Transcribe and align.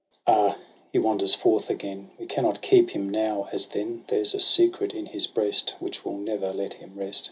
* 0.15 0.25
Ah! 0.25 0.57
he 0.91 0.97
wanders 0.97 1.35
forth 1.35 1.69
again; 1.69 2.09
We 2.17 2.25
cannot 2.25 2.63
keep 2.63 2.89
him; 2.89 3.07
now, 3.07 3.47
as 3.51 3.67
then. 3.67 4.03
There's 4.07 4.33
a 4.33 4.39
secret 4.39 4.93
in 4.93 5.05
his 5.05 5.27
breast 5.27 5.75
Which 5.79 6.03
will 6.03 6.17
never 6.17 6.51
let 6.51 6.73
him 6.73 6.93
rest. 6.95 7.19